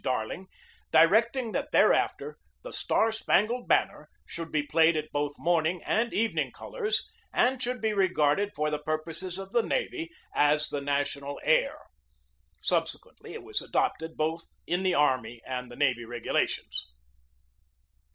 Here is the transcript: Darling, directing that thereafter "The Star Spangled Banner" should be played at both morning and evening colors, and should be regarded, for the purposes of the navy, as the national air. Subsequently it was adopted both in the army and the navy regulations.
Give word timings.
Darling, 0.03 0.47
directing 0.91 1.51
that 1.51 1.71
thereafter 1.71 2.39
"The 2.63 2.73
Star 2.73 3.11
Spangled 3.11 3.67
Banner" 3.67 4.09
should 4.25 4.51
be 4.51 4.63
played 4.63 4.97
at 4.97 5.11
both 5.11 5.33
morning 5.37 5.79
and 5.85 6.11
evening 6.11 6.51
colors, 6.53 7.07
and 7.31 7.61
should 7.61 7.79
be 7.81 7.93
regarded, 7.93 8.55
for 8.55 8.71
the 8.71 8.79
purposes 8.79 9.37
of 9.37 9.51
the 9.51 9.61
navy, 9.61 10.09
as 10.33 10.69
the 10.69 10.81
national 10.81 11.39
air. 11.43 11.77
Subsequently 12.63 13.33
it 13.35 13.43
was 13.43 13.61
adopted 13.61 14.17
both 14.17 14.45
in 14.65 14.81
the 14.81 14.95
army 14.95 15.39
and 15.45 15.71
the 15.71 15.75
navy 15.75 16.03
regulations. 16.03 16.87